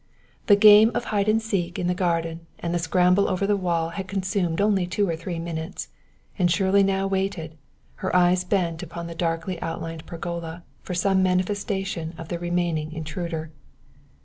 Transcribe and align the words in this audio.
The 0.47 0.55
game 0.55 0.89
of 0.95 1.03
hide 1.03 1.29
and 1.29 1.39
seek 1.39 1.77
in 1.77 1.85
the 1.85 1.93
garden 1.93 2.47
and 2.57 2.73
the 2.73 2.79
scramble 2.79 3.27
over 3.29 3.45
the 3.45 3.55
wall 3.55 3.89
had 3.89 4.07
consumed 4.07 4.59
only 4.59 4.87
two 4.87 5.07
or 5.07 5.15
three 5.15 5.37
minutes, 5.37 5.89
and 6.39 6.49
Shirley 6.49 6.81
now 6.81 7.05
waited, 7.05 7.55
her 7.97 8.15
eyes 8.15 8.43
bent 8.43 8.81
upon 8.81 9.05
the 9.05 9.13
darkly 9.13 9.61
outlined 9.61 10.07
pergola 10.07 10.63
for 10.81 10.95
some 10.95 11.21
manifestation 11.21 12.13
from 12.13 12.25
the 12.29 12.39
remaining 12.39 12.91
intruder. 12.91 13.51